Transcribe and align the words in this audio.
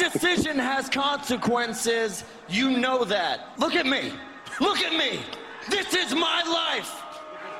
decision 0.00 0.58
has 0.58 0.88
consequences. 0.88 2.24
You 2.48 2.70
know 2.78 3.04
that. 3.04 3.50
Look 3.58 3.74
at 3.74 3.86
me. 3.86 4.12
Look 4.60 4.78
at 4.78 4.92
me. 4.92 5.20
This 5.68 5.94
is 5.94 6.14
my 6.14 6.42
life. 6.42 7.02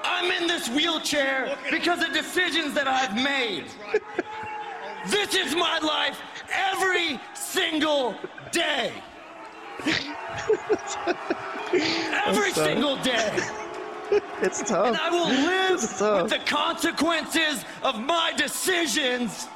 I'm 0.03 0.31
in 0.31 0.49
this 0.49 0.69
wheelchair 0.71 1.57
because 1.71 2.03
of 2.03 2.13
decisions 2.13 2.73
that 2.75 2.89
I've 2.89 3.15
made. 3.15 3.67
This 5.07 5.35
is 5.35 5.55
my 5.55 5.79
life 5.79 6.19
every 6.53 7.21
single 7.35 8.15
day. 8.51 8.93
every 12.27 12.53
single 12.53 12.97
day. 13.03 13.39
It's 14.43 14.63
tough. 14.63 14.89
And 14.89 14.97
I 14.97 15.11
will 15.11 15.29
live 15.29 15.81
with 16.23 16.31
the 16.31 16.41
consequences 16.45 17.65
of 17.83 17.99
my 18.01 18.33
decisions 18.37 19.49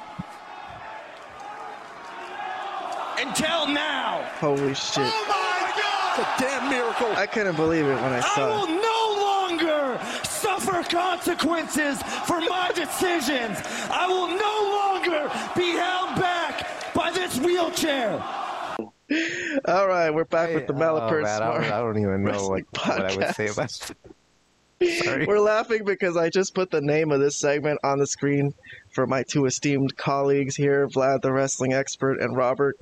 until 3.25 3.67
now. 3.67 4.23
Holy 4.39 4.73
shit. 4.73 4.97
Oh 4.99 5.25
my 5.27 5.71
God! 5.81 6.19
It's 6.19 6.41
a 6.41 6.45
damn 6.45 6.69
miracle. 6.69 7.07
I 7.15 7.25
couldn't 7.25 7.55
believe 7.55 7.85
it 7.85 7.95
when 7.95 8.13
I 8.13 8.17
I 8.17 8.21
saw 8.21 8.59
will 8.61 8.67
no 8.67 9.21
longer 9.21 9.99
suffer 10.23 10.83
consequences 10.89 12.01
for 12.25 12.39
my 12.41 12.71
decisions. 12.75 13.57
I 13.89 14.07
will 14.07 14.27
no 14.27 14.55
longer 15.19 15.29
be 15.55 15.71
held 15.77 16.19
back 16.19 16.93
by 16.93 17.11
this 17.11 17.37
wheelchair. 17.39 18.23
All 19.67 19.87
right, 19.87 20.09
we're 20.09 20.23
back 20.25 20.53
with 20.53 20.65
the 20.67 20.73
Oh, 20.73 20.77
Malapert 20.77 21.23
man, 21.23 21.41
I, 21.43 21.45
don't, 21.53 21.63
I 21.63 21.67
Smark. 21.69 21.79
don't 21.81 21.97
even 21.99 22.23
know 22.23 22.31
Wrestling 22.31 22.65
what, 22.71 22.87
what 22.87 22.99
I 23.11 23.15
would 23.15 23.35
say 23.35 23.45
Podcast. 23.47 23.53
about 23.53 23.95
Sorry. 25.05 25.25
We're 25.25 25.39
laughing 25.39 25.85
because 25.85 26.17
I 26.17 26.29
just 26.29 26.53
put 26.53 26.69
the 26.69 26.81
name 26.81 27.11
of 27.11 27.19
this 27.21 27.35
segment 27.37 27.79
on 27.83 27.97
the 27.97 28.05
screen 28.07 28.53
for 28.89 29.07
my 29.07 29.23
two 29.23 29.45
esteemed 29.45 29.95
colleagues 29.95 30.55
here, 30.55 30.87
Vlad 30.87 31.21
the 31.21 31.31
wrestling 31.31 31.73
expert 31.73 32.19
and 32.19 32.35
Robert. 32.35 32.77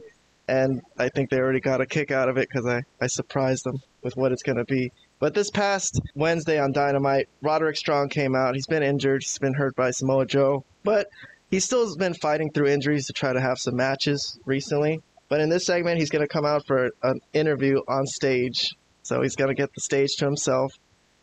And 0.48 0.82
I 0.98 1.10
think 1.10 1.30
they 1.30 1.40
already 1.40 1.60
got 1.60 1.82
a 1.82 1.86
kick 1.86 2.12
out 2.12 2.30
of 2.30 2.38
it 2.38 2.50
because 2.50 2.66
I, 2.66 2.84
I 3.02 3.08
surprised 3.08 3.64
them 3.64 3.82
with 4.02 4.18
what 4.18 4.32
it's 4.32 4.44
going 4.44 4.58
to 4.58 4.66
be. 4.66 4.92
But 5.20 5.34
this 5.34 5.50
past 5.50 6.02
Wednesday 6.16 6.60
on 6.60 6.74
Dynamite, 6.74 7.30
Roderick 7.42 7.78
Strong 7.78 8.10
came 8.10 8.36
out. 8.36 8.56
He's 8.56 8.68
been 8.68 8.84
injured. 8.84 9.24
He's 9.24 9.38
been 9.38 9.54
hurt 9.54 9.76
by 9.76 9.92
Samoa 9.92 10.26
Joe. 10.26 10.66
But 10.84 11.08
he 11.50 11.60
still 11.60 11.86
has 11.86 11.96
been 11.96 12.14
fighting 12.14 12.52
through 12.52 12.68
injuries 12.68 13.08
to 13.08 13.14
try 13.14 13.32
to 13.32 13.40
have 13.40 13.58
some 13.58 13.76
matches 13.76 14.38
recently. 14.46 15.02
But 15.30 15.40
in 15.40 15.50
this 15.50 15.66
segment, 15.66 16.00
he's 16.00 16.10
going 16.10 16.24
to 16.24 16.28
come 16.28 16.46
out 16.46 16.68
for 16.68 16.92
an 17.04 17.22
interview 17.32 17.80
on 17.88 18.06
stage. 18.06 18.76
So 19.04 19.22
he's 19.22 19.36
going 19.36 19.50
to 19.50 19.56
get 19.56 19.74
the 19.74 19.82
stage 19.82 20.16
to 20.18 20.26
himself 20.26 20.74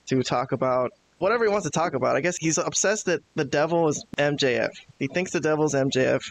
to 0.06 0.22
talk 0.22 0.52
about 0.52 0.92
whatever 1.18 1.44
he 1.44 1.50
wants 1.50 1.66
to 1.66 1.70
talk 1.70 1.94
about. 1.94 2.16
I 2.16 2.20
guess 2.20 2.36
he's 2.38 2.58
obsessed 2.58 3.06
that 3.06 3.22
the 3.34 3.44
devil 3.44 3.88
is 3.88 4.04
MJF. 4.18 4.70
He 4.98 5.06
thinks 5.06 5.30
the 5.30 5.41
devil's 5.41 5.74
MJF. 5.74 6.22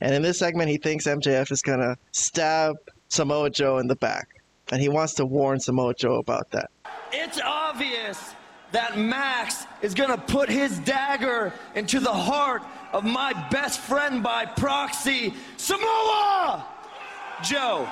And 0.00 0.14
in 0.14 0.22
this 0.22 0.38
segment, 0.38 0.68
he 0.68 0.76
thinks 0.76 1.06
MJF 1.06 1.50
is 1.50 1.62
going 1.62 1.80
to 1.80 1.96
stab 2.12 2.76
Samoa 3.08 3.50
Joe 3.50 3.78
in 3.78 3.86
the 3.86 3.96
back. 3.96 4.28
And 4.70 4.80
he 4.80 4.88
wants 4.88 5.14
to 5.14 5.24
warn 5.26 5.60
Samoa 5.60 5.94
Joe 5.94 6.16
about 6.16 6.50
that. 6.50 6.70
It's 7.12 7.40
obvious 7.42 8.34
that 8.72 8.98
Max 8.98 9.64
is 9.80 9.94
going 9.94 10.10
to 10.10 10.18
put 10.18 10.48
his 10.50 10.78
dagger 10.80 11.52
into 11.76 12.00
the 12.00 12.12
heart 12.12 12.62
of 12.92 13.04
my 13.04 13.32
best 13.50 13.80
friend 13.80 14.22
by 14.22 14.44
proxy, 14.44 15.32
Samoa 15.56 16.66
Joe. 17.44 17.88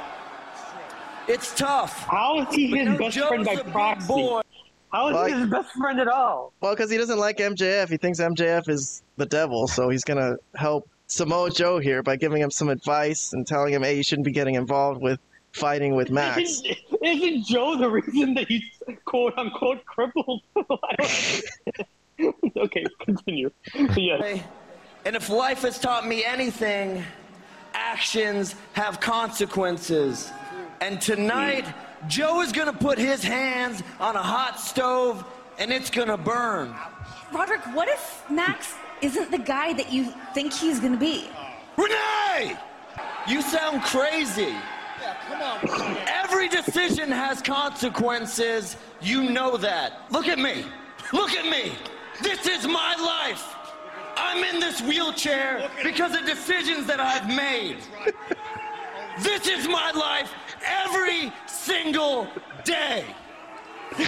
It's 1.29 1.55
tough. 1.55 2.01
How 2.07 2.41
is 2.47 2.55
he 2.55 2.71
But 2.71 2.87
his 2.89 2.99
best 2.99 3.15
Joe's 3.17 3.29
friend 3.29 3.45
by 3.45 3.57
proxy? 3.71 4.07
boy. 4.09 4.41
How 4.93 5.09
is 5.09 5.15
Like- 5.15 5.33
he 5.33 5.41
his 5.41 5.49
best 5.51 5.73
friend 5.73 5.99
at 6.01 6.09
all? 6.09 6.53
Well, 6.61 6.75
because 6.75 6.91
he 6.91 6.99
doesn't 6.99 7.19
like 7.19 7.39
MJF. 7.41 7.89
He 7.89 7.97
thinks 7.97 8.21
MJF 8.21 8.69
is 8.69 9.03
the 9.17 9.27
devil. 9.27 9.67
So 9.67 9.89
he's 9.89 10.05
going 10.05 10.19
to 10.19 10.37
help 10.59 10.89
Samoa 11.07 11.51
Joe 11.51 11.79
here 11.79 12.03
by 12.03 12.17
giving 12.17 12.41
him 12.41 12.51
some 12.51 12.69
advice 12.69 13.33
and 13.33 13.47
telling 13.47 13.73
him, 13.73 13.83
hey, 13.83 13.97
you 13.97 14.03
shouldn't 14.03 14.25
be 14.25 14.33
getting 14.33 14.55
involved 14.55 15.01
with 15.01 15.21
fighting 15.53 15.95
with 15.95 16.11
Max. 16.11 16.41
Isn't, 16.41 16.77
isn't 17.03 17.45
Joe 17.45 17.77
the 17.77 17.91
reason 17.91 18.35
that 18.35 18.49
he's 18.49 18.65
quote 19.05 19.37
unquote 19.37 19.85
crippled? 19.85 20.43
Okay, 22.57 22.85
continue. 23.01 23.51
Yeah. 23.97 24.41
And 25.05 25.17
if 25.17 25.29
life 25.29 25.63
has 25.63 25.79
taught 25.79 26.07
me 26.07 26.25
anything, 26.25 27.05
actions 27.75 28.55
have 28.75 29.01
consequences. 29.01 30.31
And 30.81 31.01
tonight, 31.01 31.67
Joe 32.07 32.41
is 32.41 32.53
going 32.53 32.73
to 32.73 32.79
put 32.79 32.99
his 32.99 33.23
hands 33.23 33.83
on 33.99 34.17
a 34.17 34.23
hot 34.23 34.61
stove 34.61 35.25
and 35.59 35.73
it's 35.73 35.91
going 35.91 36.09
to 36.09 36.17
burn. 36.17 36.75
Roderick, 37.33 37.63
what 37.75 37.89
if 37.89 38.23
Max 38.31 38.75
isn't 39.05 39.31
the 39.31 39.39
guy 39.39 39.75
that 39.75 39.93
you 39.93 40.05
think 40.33 40.53
he's 40.55 40.81
gonna 40.81 40.97
be? 40.97 41.29
Renee! 41.77 42.57
You 43.29 43.43
sound 43.43 43.83
crazy. 43.83 44.55
Every 46.07 46.49
decision 46.49 47.11
has 47.11 47.43
consequences. 47.43 48.77
You 49.03 49.31
know 49.31 49.59
that. 49.59 50.11
Look 50.11 50.27
at 50.27 50.39
me. 50.39 50.65
Look 51.13 51.33
at 51.33 51.45
me. 51.45 51.73
This 52.23 52.47
is 52.47 52.67
my 52.67 52.95
life. 52.97 53.45
I'm 54.17 54.43
in 54.43 54.59
this 54.59 54.81
wheelchair 54.81 55.71
because 55.83 56.15
of 56.15 56.25
decisions 56.25 56.87
that 56.87 57.01
I've 57.01 57.29
made. 57.29 57.79
This 59.21 59.47
is 59.47 59.69
my 59.69 59.91
life 59.91 60.33
every 60.65 61.31
single 61.47 62.27
day. 62.65 63.05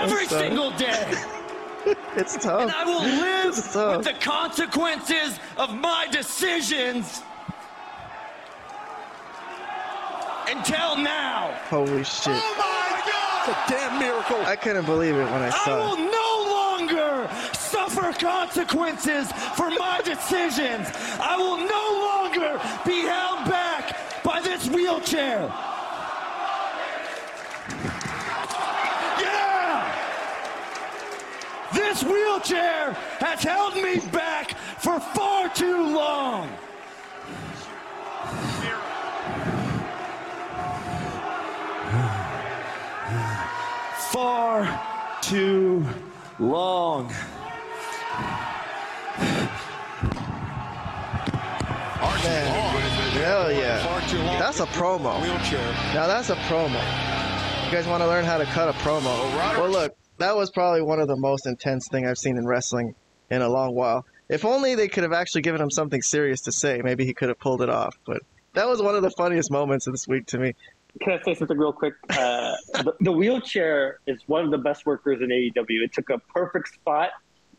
Every 0.00 0.26
single 0.26 0.72
day. 0.72 1.14
It's 2.16 2.36
tough. 2.36 2.62
And 2.62 2.70
I 2.70 2.84
will 2.84 3.02
live 3.02 3.58
It's 3.58 3.72
tough. 3.72 3.98
with 3.98 4.06
the 4.06 4.14
consequences 4.24 5.38
of 5.58 5.74
my 5.74 6.06
decisions 6.10 7.22
until 10.48 10.96
now. 10.96 11.52
Holy 11.68 12.04
shit. 12.04 12.28
Oh 12.28 12.54
my 12.58 13.10
God! 13.10 13.48
It's 13.48 13.72
a 13.72 13.78
damn 13.78 13.98
miracle. 13.98 14.36
I 14.46 14.56
couldn't 14.56 14.86
believe 14.86 15.14
it 15.14 15.24
when 15.24 15.42
I 15.42 15.50
saw 15.50 15.56
it. 15.56 15.60
I 15.60 15.64
saw 15.64 15.90
will 15.90 16.10
no 16.10 16.30
longer 16.50 17.30
suffer 17.52 18.12
consequences 18.18 19.30
for 19.56 19.70
my 19.70 20.00
decisions. 20.04 20.88
I 21.20 21.36
will 21.36 21.58
no 21.58 21.84
longer 22.08 22.60
be 22.84 23.02
held 23.02 23.44
back 23.48 24.22
by 24.24 24.40
this 24.40 24.68
wheelchair. 24.68 25.52
Yeah! 29.20 29.92
This 31.72 32.02
wheelchair 32.36 32.92
has 33.18 33.42
held 33.42 33.74
me 33.76 33.98
back 34.12 34.50
for 34.78 35.00
far 35.00 35.48
too 35.50 35.94
long. 35.94 36.48
Far 44.10 44.80
too 45.20 45.84
long. 46.38 47.08
Hell 53.12 53.52
yeah. 53.52 54.38
That's 54.38 54.60
a 54.60 54.66
promo. 54.66 55.20
Wheelchair. 55.22 55.72
Now 55.92 56.06
that's 56.06 56.30
a 56.30 56.36
promo. 56.36 56.80
You 57.66 57.72
guys 57.72 57.86
want 57.86 58.02
to 58.02 58.06
learn 58.06 58.24
how 58.24 58.38
to 58.38 58.44
cut 58.46 58.68
a 58.68 58.72
promo? 58.78 59.04
Well, 59.58 59.68
look, 59.68 59.96
that 60.18 60.36
was 60.36 60.50
probably 60.50 60.82
one 60.82 61.00
of 61.00 61.08
the 61.08 61.16
most 61.16 61.46
intense 61.46 61.88
thing 61.88 62.06
I've 62.06 62.18
seen 62.18 62.36
in 62.36 62.46
wrestling 62.46 62.94
in 63.30 63.42
a 63.42 63.48
long 63.48 63.74
while. 63.74 64.06
If 64.28 64.44
only 64.44 64.74
they 64.74 64.88
could 64.88 65.02
have 65.02 65.12
actually 65.12 65.42
given 65.42 65.60
him 65.60 65.70
something 65.70 66.02
serious 66.02 66.42
to 66.42 66.52
say, 66.52 66.80
maybe 66.82 67.04
he 67.04 67.14
could 67.14 67.28
have 67.28 67.38
pulled 67.38 67.62
it 67.62 67.68
off. 67.68 67.96
But 68.06 68.22
that 68.54 68.68
was 68.68 68.82
one 68.82 68.96
of 68.96 69.02
the 69.02 69.10
funniest 69.10 69.50
moments 69.50 69.86
of 69.86 69.92
this 69.92 70.08
week 70.08 70.26
to 70.26 70.38
me. 70.38 70.54
Can 71.00 71.12
I 71.12 71.22
say 71.22 71.34
something 71.34 71.58
real 71.58 71.72
quick? 71.72 71.94
Uh, 72.08 72.54
the, 72.72 72.94
the 73.00 73.12
wheelchair 73.12 74.00
is 74.06 74.20
one 74.26 74.44
of 74.44 74.50
the 74.50 74.58
best 74.58 74.86
workers 74.86 75.20
in 75.20 75.28
AEW. 75.28 75.84
It 75.84 75.92
took 75.92 76.10
a 76.10 76.18
perfect 76.18 76.74
spot 76.74 77.10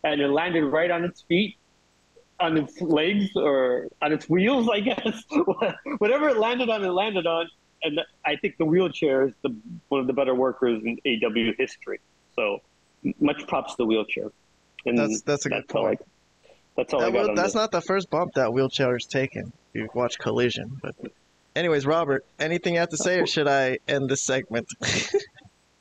and 0.03 0.19
it 0.19 0.29
landed 0.29 0.65
right 0.65 0.89
on 0.89 1.03
its 1.03 1.21
feet, 1.21 1.55
on 2.39 2.57
its 2.57 2.81
legs, 2.81 3.29
or 3.35 3.87
on 4.01 4.11
its 4.11 4.27
wheels, 4.29 4.69
I 4.69 4.79
guess. 4.79 5.23
Whatever 5.99 6.29
it 6.29 6.37
landed 6.37 6.69
on, 6.69 6.83
it 6.83 6.89
landed 6.89 7.27
on. 7.27 7.47
And 7.83 7.99
I 8.25 8.35
think 8.35 8.57
the 8.57 8.65
wheelchair 8.65 9.27
is 9.27 9.33
the, 9.43 9.55
one 9.89 10.01
of 10.01 10.07
the 10.07 10.13
better 10.13 10.33
workers 10.33 10.81
in 10.83 10.97
AEW 11.05 11.55
history. 11.57 11.99
So 12.37 12.61
much 13.19 13.45
props 13.47 13.73
to 13.73 13.77
the 13.77 13.85
wheelchair. 13.85 14.31
And 14.85 14.97
That's- 14.97 15.21
that's 15.21 15.45
a 15.45 15.49
good 15.49 15.65
all 15.73 15.85
I- 15.85 15.95
point. 15.95 16.01
that's 16.75 16.93
all 16.93 17.01
I 17.01 17.05
got 17.05 17.13
wheel- 17.13 17.29
on 17.29 17.35
that's 17.35 17.47
this. 17.49 17.55
not 17.55 17.71
the 17.71 17.81
first 17.81 18.09
bump 18.09 18.33
that 18.35 18.53
wheelchair's 18.53 19.05
taken. 19.05 19.51
If 19.73 19.81
you 19.81 19.89
watch 19.93 20.17
Collision, 20.19 20.79
but 20.81 20.95
anyways, 21.55 21.85
Robert, 21.85 22.25
anything 22.39 22.73
you 22.75 22.79
have 22.79 22.89
to 22.89 22.97
say, 22.97 23.19
or 23.19 23.25
should 23.27 23.47
I 23.47 23.79
end 23.87 24.09
this 24.09 24.21
segment? 24.21 24.67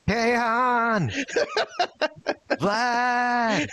Hey 0.07 0.35
on! 0.35 1.09
Vlad! 2.49 3.67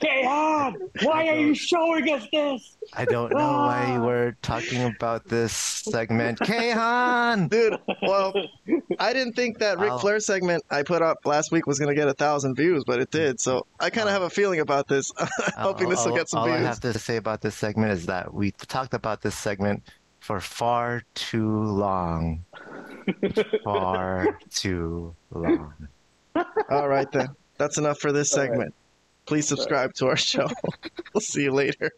Kayhan, 0.00 0.76
why 1.02 1.28
are 1.28 1.36
you 1.36 1.54
showing 1.54 2.08
us 2.12 2.26
this? 2.32 2.76
I 2.92 3.04
don't 3.04 3.32
know 3.32 3.38
why 3.38 3.96
ah. 3.98 4.04
we're 4.04 4.36
talking 4.42 4.84
about 4.84 5.24
this 5.24 5.52
segment. 5.52 6.38
Kahan! 6.38 7.48
Dude, 7.48 7.76
well, 8.02 8.32
I 9.00 9.12
didn't 9.12 9.34
think 9.34 9.58
that 9.58 9.78
Ric 9.78 9.90
I'll- 9.90 9.98
Flair 9.98 10.20
segment 10.20 10.64
I 10.70 10.84
put 10.84 11.02
up 11.02 11.26
last 11.26 11.50
week 11.50 11.66
was 11.66 11.80
going 11.80 11.88
to 11.88 11.94
get 11.94 12.06
a 12.06 12.14
thousand 12.14 12.54
views, 12.54 12.84
but 12.86 13.00
it 13.00 13.10
did. 13.10 13.40
So 13.40 13.66
I 13.80 13.90
kind 13.90 14.08
of 14.08 14.12
have 14.12 14.22
a 14.22 14.30
feeling 14.30 14.60
about 14.60 14.86
this. 14.86 15.12
I'm 15.18 15.28
Hoping 15.56 15.88
this 15.88 16.04
will 16.04 16.14
get 16.14 16.28
some 16.28 16.44
views. 16.44 16.54
all 16.54 16.64
I 16.64 16.66
have 16.66 16.80
to 16.80 16.96
say 16.96 17.16
about 17.16 17.40
this 17.40 17.56
segment 17.56 17.90
is 17.92 18.06
that 18.06 18.32
we 18.32 18.52
talked 18.52 18.94
about 18.94 19.22
this 19.22 19.36
segment 19.36 19.82
for 20.20 20.40
far 20.40 21.02
too 21.14 21.50
long. 21.50 22.44
far 23.64 24.38
too 24.50 25.14
long. 25.32 25.74
All 26.70 26.88
right, 26.88 27.10
then. 27.10 27.28
That's 27.56 27.76
enough 27.76 27.98
for 27.98 28.12
this 28.12 28.30
segment. 28.30 28.72
Please 29.28 29.46
subscribe 29.46 29.92
to 29.92 30.06
our 30.06 30.16
show. 30.16 30.48
we'll 31.14 31.20
see 31.20 31.42
you 31.42 31.52
later. 31.52 31.90